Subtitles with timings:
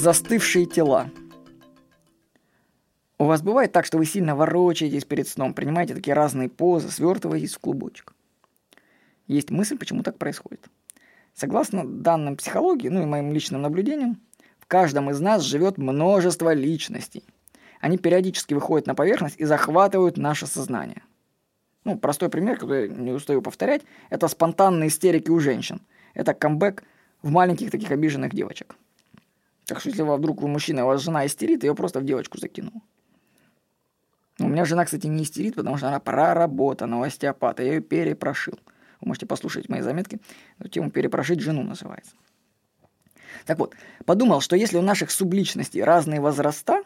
[0.00, 1.10] Застывшие тела.
[3.18, 7.54] У вас бывает так, что вы сильно ворочаетесь перед сном, принимаете такие разные позы, свертываетесь
[7.54, 8.14] в клубочек.
[9.26, 10.70] Есть мысль, почему так происходит.
[11.34, 14.22] Согласно данным психологии, ну и моим личным наблюдениям,
[14.58, 17.22] в каждом из нас живет множество личностей.
[17.82, 21.02] Они периодически выходят на поверхность и захватывают наше сознание.
[21.84, 25.82] Ну, простой пример, который я не устаю повторять, это спонтанные истерики у женщин.
[26.14, 26.84] Это камбэк
[27.20, 28.76] в маленьких таких обиженных девочек.
[29.70, 32.38] Так что если вы вдруг вы мужчина, у вас жена истерит, ее просто в девочку
[32.38, 32.82] закинул.
[34.40, 37.62] У меня жена, кстати, не истерит, потому что она проработана у остеопата.
[37.62, 38.58] Я ее перепрошил.
[39.00, 40.18] Вы можете послушать мои заметки.
[40.58, 42.16] Эту тему «Перепрошить жену» называется.
[43.46, 46.82] Так вот, подумал, что если у наших субличностей разные возраста,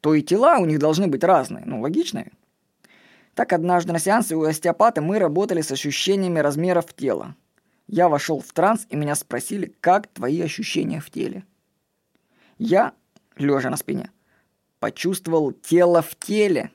[0.00, 1.62] то и тела у них должны быть разные.
[1.66, 2.26] Ну, логично.
[3.34, 7.36] Так однажды на сеансе у остеопата мы работали с ощущениями размеров тела.
[7.86, 11.44] Я вошел в транс, и меня спросили, как твои ощущения в теле.
[12.58, 12.92] Я,
[13.36, 14.10] лежа на спине,
[14.80, 16.70] почувствовал тело в теле.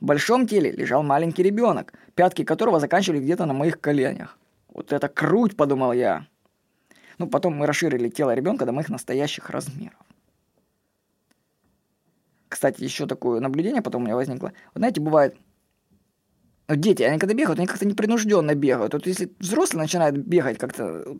[0.00, 4.38] В большом теле лежал маленький ребенок, пятки которого заканчивали где-то на моих коленях.
[4.72, 6.26] Вот это круть, подумал я.
[7.18, 9.98] Ну, потом мы расширили тело ребенка до моих настоящих размеров.
[12.48, 14.52] Кстати, еще такое наблюдение потом у меня возникло.
[14.72, 15.36] Вот знаете, бывает,
[16.68, 18.94] дети, они когда бегают, они как-то непринужденно бегают.
[18.94, 21.18] Вот если взрослый начинает бегать как-то, то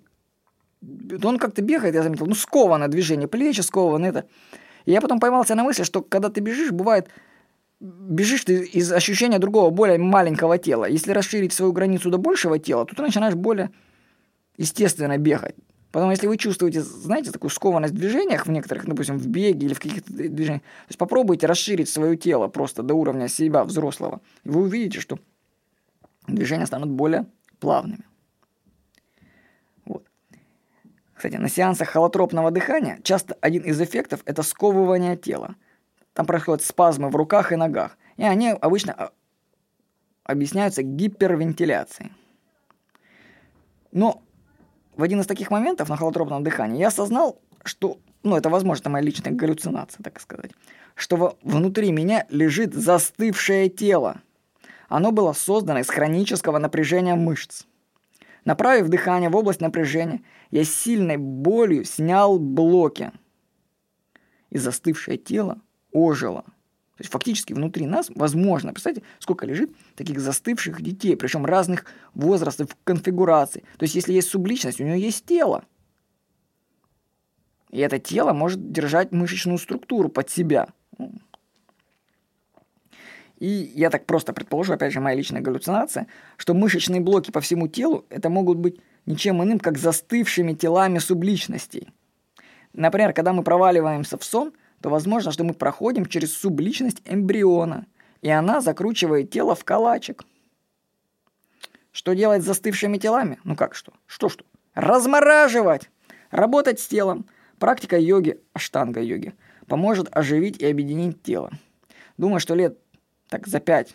[0.80, 4.26] он как-то бегает, я заметил, ну, сковано движение, плечи скованы, это.
[4.84, 7.08] И я потом поймался на мысли, что когда ты бежишь, бывает,
[7.80, 10.86] бежишь ты из ощущения другого, более маленького тела.
[10.86, 13.70] Если расширить свою границу до большего тела, то ты начинаешь более
[14.56, 15.56] естественно бегать.
[15.90, 19.74] Потом, если вы чувствуете, знаете, такую скованность в движениях, в некоторых, допустим, в беге или
[19.74, 24.50] в каких-то движениях, то есть попробуйте расширить свое тело просто до уровня себя взрослого, и
[24.50, 25.18] вы увидите, что
[26.26, 27.26] движения станут более
[27.58, 28.04] плавными.
[29.86, 30.04] Вот.
[31.18, 35.56] Кстати, на сеансах холотропного дыхания часто один из эффектов– это сковывание тела.
[36.12, 39.10] Там происходят спазмы в руках и ногах, и они обычно а,
[40.22, 42.12] объясняются гипервентиляцией.
[43.90, 44.22] Но
[44.94, 49.04] в один из таких моментов на холотропном дыхании я осознал, что, ну, это, возможно, моя
[49.04, 50.52] личная галлюцинация, так сказать,
[50.94, 54.20] что внутри меня лежит застывшее тело.
[54.88, 57.64] Оно было создано из хронического напряжения мышц.
[58.48, 63.12] Направив дыхание в область напряжения, я сильной болью снял блоки.
[64.48, 65.60] И застывшее тело
[65.92, 66.44] ожило–
[66.96, 72.76] то есть фактически внутри нас, возможно, представьте, сколько лежит таких застывших детей, причем разных возрастов,
[72.82, 73.62] конфигураций.
[73.76, 75.64] То есть если есть субличность, у нее есть тело.
[77.70, 80.70] И это тело может держать мышечную структуру под себя.
[83.38, 86.06] И я так просто предположу, опять же, моя личная галлюцинация,
[86.36, 91.88] что мышечные блоки по всему телу это могут быть ничем иным, как застывшими телами субличностей.
[92.72, 97.86] Например, когда мы проваливаемся в сон– то возможно, что мы проходим через субличность эмбриона,
[98.22, 100.24] и она закручивает тело в калачик.
[101.92, 103.38] Что делать с застывшими телами?
[103.44, 103.92] Ну как что?
[104.06, 104.44] Что-что?
[104.74, 105.90] Размораживать!
[106.30, 107.26] Работать с телом.
[107.58, 109.34] Практика йоги, аштанга йоги,
[109.66, 111.50] поможет оживить и объединить тело.
[112.16, 112.78] Думаю, что лет
[113.28, 113.92] так за 5-7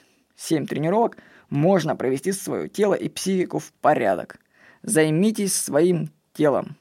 [0.67, 1.17] тренировок
[1.49, 4.39] можно провести свое тело и психику в порядок.
[4.81, 6.77] Займитесь своим телом.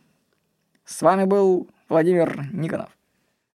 [0.84, 2.90] С вами был Владимир Никонов.